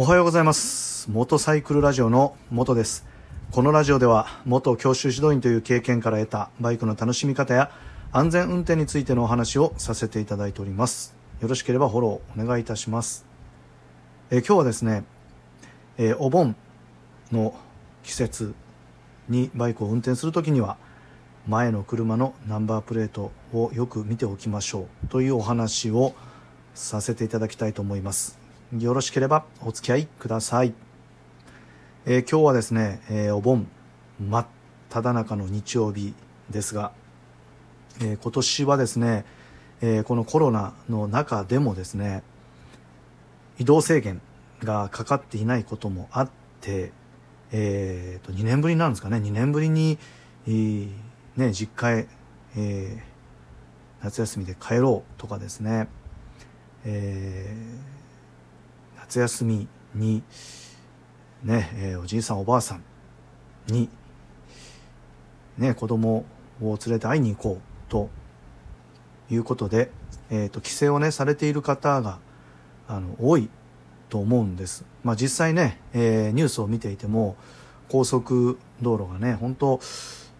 [0.00, 1.10] おはようございます。
[1.10, 3.04] 元サイクルラジオの元です。
[3.50, 7.72] このラジオでは元教習指導員という経験から得たバイクの楽しみ方や
[8.12, 11.16] 安全運転についてのお話をさせていただいております。
[11.40, 13.26] よろしければフォローお願いいたします。
[14.30, 15.02] え今日はですね、
[15.96, 16.54] えお盆
[17.32, 17.52] の
[18.04, 18.54] 季節
[19.28, 20.76] にバイクを運転するときには
[21.48, 26.14] 前の車のナンバープレートをよく見ておきましょうというお話を
[26.76, 28.37] させていただきたいと思います。
[28.76, 30.74] よろしければお付き合いください、
[32.04, 33.66] えー、今日はですね、えー、お盆
[34.20, 34.46] 真っ
[34.90, 36.12] 只中の日曜日
[36.50, 36.92] ですが、
[38.02, 39.24] えー、今年はですね、
[39.80, 42.22] えこのコロナの中でもですね
[43.58, 44.20] 移動制限
[44.62, 46.30] がかかっていないこともあっ
[46.60, 46.92] て、
[47.52, 49.16] えー、と2年ぶりなんですかね。
[49.16, 49.98] 2年ぶりに、
[50.46, 52.08] ね、実家へ、
[52.56, 55.88] えー、夏休みで帰ろうとかですね、
[56.84, 57.97] えー、
[59.08, 60.22] 夏休みに、
[61.42, 62.82] ねえー、おじいさんおばあさん
[63.68, 63.88] に、
[65.56, 66.26] ね、子供
[66.60, 68.10] を連れて会いに行こうと
[69.30, 69.90] いうことで、
[70.30, 72.18] えーと帰省をねされている方が
[72.86, 73.48] あの多い
[74.10, 74.84] と思うんです。
[75.04, 77.36] まあ、実際ね、えー、ニュースを見ていても
[77.88, 79.80] 高速道路がね本当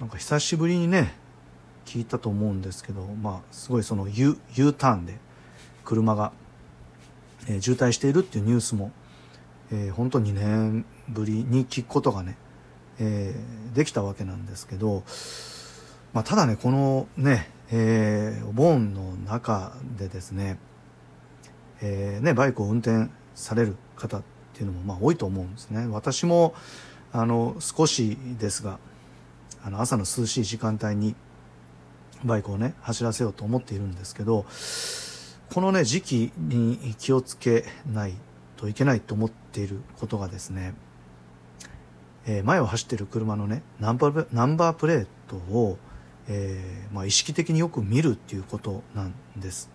[0.00, 1.14] なんか久しぶりにね
[1.86, 5.16] 聞いたと思うんですけど、まあ、すごいその U, U ターンで
[5.84, 6.32] 車が、
[7.48, 8.92] えー、渋滞しているっていうニュースも、
[9.72, 12.36] えー、本当2年ぶりに聞くことがね、
[12.98, 15.04] えー、できたわけなんですけど、
[16.12, 20.58] まあ、ただねこのね、えー、お盆の中でですね
[21.82, 25.86] えー、ね、バイクを運転される方っていうのもまあ多いと思うんですね。
[25.86, 26.54] 私も
[27.12, 28.78] あの少しですが
[29.64, 31.14] あの朝の涼しい時間帯に
[32.24, 34.44] バイクをね走らせようと思っているんですけど
[35.52, 38.14] このね時期に気をつけない
[38.56, 40.74] といけないと思っていることがですね、
[42.24, 45.76] えー、前を走ってる車のねナンバーナンバープレートを、
[46.28, 49.70] えーまあ、意識的によく見るっていうことなんです。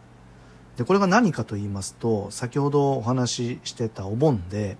[0.77, 4.77] でこれが何かと言いますと先ほどお話ししてたお盆で、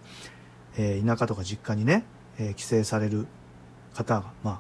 [0.78, 2.03] えー、田舎とか実家にね、
[2.38, 3.28] え、帰省される
[3.94, 4.59] 方がまあ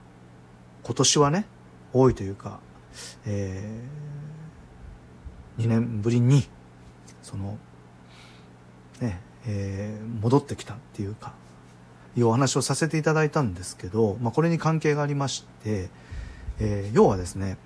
[0.83, 1.45] 今年はね
[1.93, 2.59] 多いというか、
[3.25, 4.34] えー、
[5.57, 6.47] 2年ぶりに
[7.21, 7.57] その
[8.99, 11.33] ねえー、戻ってきたっていうか
[12.17, 15.89] いうお話をさせていただいたんですけど、まあ、これに関係がありまして、
[16.59, 17.57] えー、要はですね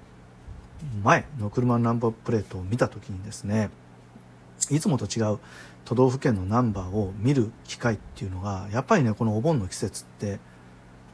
[1.03, 3.69] 前の車のナンバープレートを見た時にですね
[4.71, 5.39] いつもと違う
[5.85, 10.39] 都道府県のナンバーを見る機会っていうのがやっぱりねこのお盆の季節って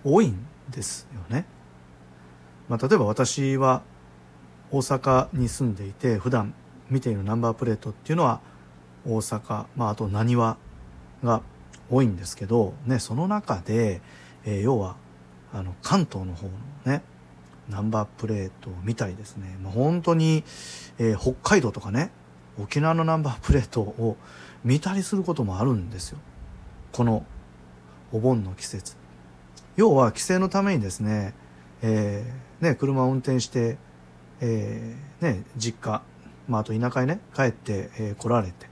[0.03, 1.45] 多いんですよね。
[2.69, 3.83] まあ、例えば私は
[4.71, 6.53] 大阪に住んでいて普段
[6.89, 8.41] 見ているナンバープレートっていうのは
[9.07, 10.57] 大阪、まあ、あと浪速
[11.23, 11.41] が
[11.89, 14.01] 多いんですけど、ね、その中で、
[14.45, 14.95] えー、要は
[15.53, 16.53] あの関東の方の
[16.85, 17.03] ね
[17.69, 20.43] ナンバープレートを見たりですね、まあ、本当に、
[20.99, 22.11] えー、北海道とかね
[22.59, 24.17] 沖縄のナンバープレートを
[24.63, 26.17] 見たりすることもあるんですよ。
[26.91, 27.25] この
[28.11, 28.95] お盆の季節。
[29.75, 31.33] 要は帰省のためにですね,、
[31.81, 33.77] えー、ね車を運転して、
[34.39, 36.01] えー、ね、実家、
[36.47, 38.67] まあ、あと田舎へね帰って、えー、来られて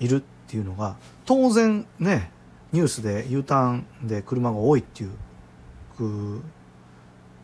[0.00, 2.30] いるっていうのが当然ね
[2.72, 5.10] ニュースで U ターンで車が多いっていう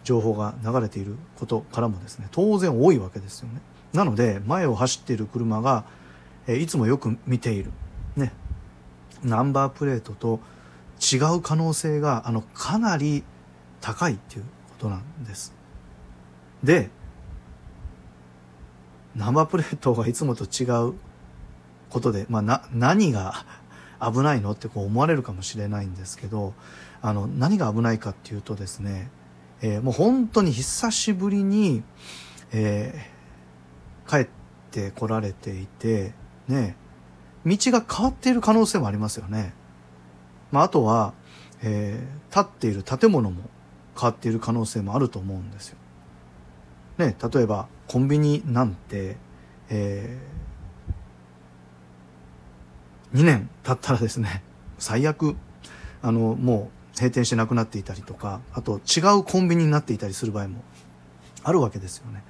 [0.02, 3.60] 情報が流れていることからもですね当然多いわけですよね。
[3.92, 5.84] なので前を走っている車が、
[6.46, 7.72] えいつもよく見ている。
[8.16, 8.32] ね。
[9.22, 10.40] ナンバープレートと
[11.00, 13.24] 違う可能性があのかなり
[13.80, 15.52] 高いっていうことなんです。
[16.62, 16.90] で
[19.16, 20.94] ナンバープレートがいつもと違う
[21.88, 23.44] ことで、まあ、な何が
[24.00, 24.52] 危ないの？
[24.52, 26.54] ってこう思われるかもしれないんですけど
[27.02, 29.10] あの何が危ないかっていうとですね
[29.62, 31.82] えー、もう本当に久しぶりに、
[32.52, 34.32] えー、帰っ
[34.70, 36.14] てこられていて、
[36.48, 36.76] ね、
[37.44, 39.52] 道が変わっている可能性もありますよね。
[40.50, 41.12] まあ、あとは、
[41.62, 43.42] えー、立っている建物も
[43.98, 45.76] 変わっている可能性もあると思うんですよ。
[47.00, 49.16] ね、例えばコンビニなんて、
[49.68, 54.42] えー、2年経ったらですね、
[54.78, 55.34] 最悪、
[56.02, 60.62] あの、もう閉店してなくなっていたりとかあと違うコンビニになっていたりする場合も
[61.42, 62.22] あるわけですよね。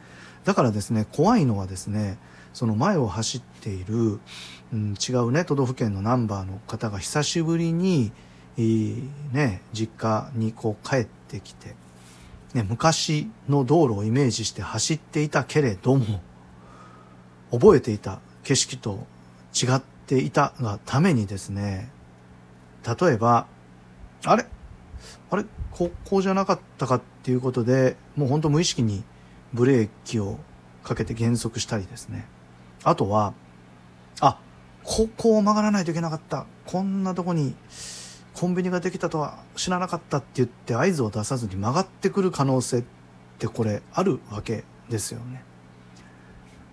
[0.44, 2.18] だからですね怖いのはですね
[2.52, 4.20] その前を走っている、
[4.72, 8.12] うん、違うね都道府県のナンバーの方が久しぶりに、
[8.56, 11.74] いいね、実家にこう帰ってきて、
[12.54, 16.20] ね、昔の道路をイメージして走っていたけれども
[17.52, 19.06] 覚えていた景色と
[19.54, 21.90] 違っていたがためにですね、
[22.84, 23.46] 例えば、
[24.24, 24.46] あれ？
[25.30, 25.44] あれ？
[25.70, 29.04] ここじゃなかったかっていうことで、もうほんと無意識に
[29.52, 30.38] ブレーキを
[30.82, 32.26] かけて減速したりですね。
[32.82, 33.34] あとは、
[34.20, 34.38] あ、
[34.82, 36.46] ここを曲がらないといけなかった。
[36.66, 37.54] こんなとこに
[38.34, 42.84] コンビニができたとは知らなかったって言って合図を出さずに曲がってくる可能性っ
[43.38, 45.42] てこれあるわけですよね。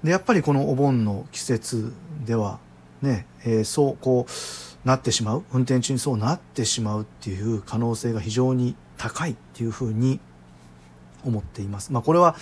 [0.04, 1.94] で、やっぱりこのお盆の季節
[2.26, 2.60] では
[3.02, 10.20] ね、えー、そうこうなってしまう、運転中にそうなってしまうっていう可能性が非常に高いっていうふうに
[11.26, 11.92] 思っています。
[11.92, 12.36] まあこれは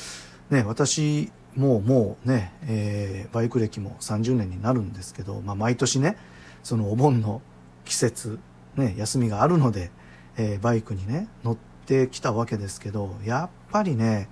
[0.49, 6.17] ね、私もうもうね、えー、バイク歴も30年になるんですけど、まあ毎年ね、
[6.63, 7.41] そのお盆の
[7.85, 8.39] 季節、
[8.75, 9.91] ね、休みがあるので、
[10.37, 14.29] えー、バイクにね、乗ってきたわけですけど、やっぱりね、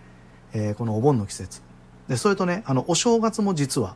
[0.53, 1.61] えー、このお盆の季節。
[2.07, 3.95] で、それとね、あの、お正月も実は、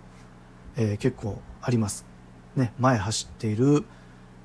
[0.76, 2.06] えー、結構あります。
[2.56, 3.84] ね、前走っている、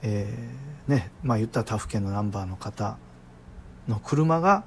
[0.03, 2.99] えー、ね、まあ言ったら他府県のナンバーの方
[3.89, 4.65] の車が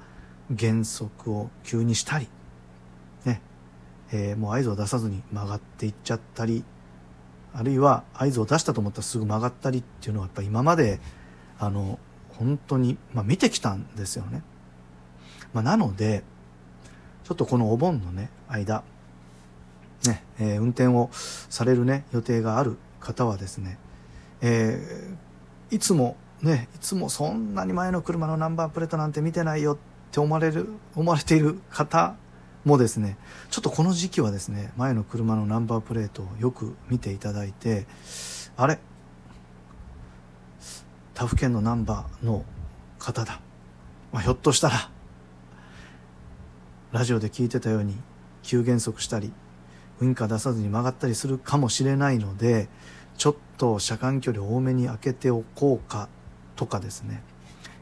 [0.50, 2.28] 減速を急にしたり、
[3.24, 3.40] ね、
[4.12, 6.64] えー、もう合図を出さずに曲がっていっちゃったり、
[7.52, 11.00] あるいは合図を出したと思ったらすぐ曲がったりっていうのはやっぱ今まで、
[11.58, 11.98] あの、
[12.38, 14.42] 本当に、まあ見てきたんですよね。
[15.52, 16.22] まあなので、
[17.24, 18.82] ちょっとこのお盆のね、間、
[20.06, 23.78] ね、えー、運転をされるね、予定がある方はですね、
[24.40, 29.78] えー、いつもね、いつもそんなに前の車のナンバープレートなんて見てないよっ
[30.12, 32.14] て思われる、思われている方
[32.64, 33.16] もですね、
[33.50, 37.86] ちょっとこの時期はですね、前の車のナンバープレートをよく見ていただいて、
[38.56, 38.78] あれ？
[41.16, 42.44] 他府県のナンバーの
[43.00, 43.40] 方だ。
[44.12, 44.90] まあ、ひょっとしたら、
[46.92, 47.96] ラジオで聞いてたように
[48.44, 49.32] 急減速したり、
[50.00, 52.68] ウインカー出さずに曲がったりするかもしれないので、
[53.16, 56.08] ちょっと車間距離多めに開けておこうか
[56.54, 57.22] とかですね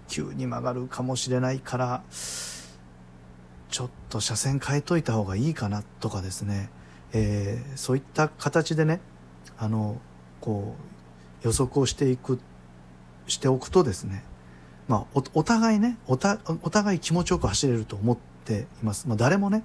[0.09, 2.03] 急に曲がるかもしれないから
[3.71, 6.71] ちょっと車線変えといた方がいいかなとかですね、
[7.13, 9.01] えー、そういった形でね
[9.59, 10.01] あの
[10.41, 10.77] こ
[11.43, 12.39] う予測をしていくっ
[13.27, 14.25] しておくとですね
[14.89, 19.65] まあお互いねお互い気持ちよく走れると思っています、まあ、誰もね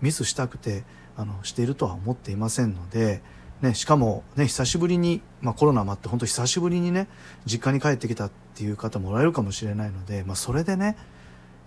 [0.00, 0.84] ミスしたくて
[1.16, 3.22] あのしているとは思っていませんので
[3.62, 7.08] ね、しかもね、久しぶりに、まあコロナもあって本当久しぶりにね、
[7.44, 10.96] 実家に帰ってきたっていう方もおられるかもしれないので、まあそれでね、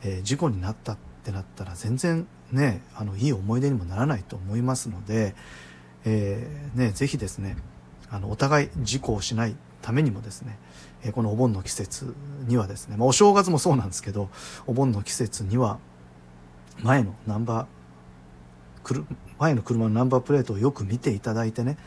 [0.03, 5.35] えー、事故になったってなったら全然ね、あの、いい思い出にもならないと思いますので、
[6.03, 7.57] えー、ね、ぜひですね、
[8.09, 10.57] あの、お互い事故をしないためにもですね、
[11.03, 12.15] え、このお盆の季節
[12.47, 14.29] にはですね、まあお正月もそうなんですけど、
[14.65, 15.77] お盆の季節には、
[16.81, 19.05] 前のナンバー、
[19.37, 21.77] 前の車のナンバープレートをよく見ていただいてね、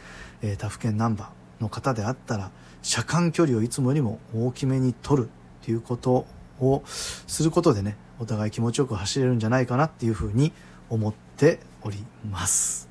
[0.42, 2.50] え、他府県ナンバーの方であったら
[2.82, 6.26] 車間距離をいつもよりも大きめに取るっていうこと
[6.60, 10.52] をすることでねお互い気持ちよく走れるんじゃないかなっていうふうに
[10.88, 12.88] 思っております。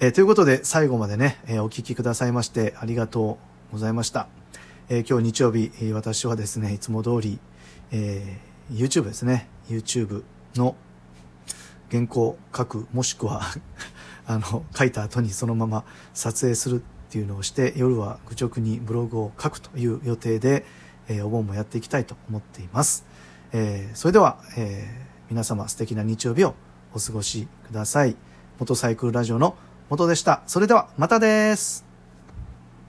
[0.00, 4.28] えー、ということで最後までね、えー、お聴きくださいましてありがとうございました。
[4.90, 7.38] えー、今日日曜日、私はですねいつも通り、
[7.90, 8.38] え
[8.70, 9.48] YouTube ですね。
[9.70, 10.24] YouTube
[10.56, 10.76] の
[11.90, 13.40] 原稿書くもしくは
[14.26, 20.66] あの書いた後にそのまま撮影するっていうのをして夜は愚直にブログを書くという予定で、
[21.08, 23.04] えー、お盆もやっていきたいと思っています、
[23.52, 26.54] えー、それでは、えー、皆様素敵な日曜日を
[26.94, 28.16] お過ごしください。
[28.58, 29.56] 元サイクルラジオの
[29.88, 30.42] 元でした。
[30.46, 31.91] それではまたです。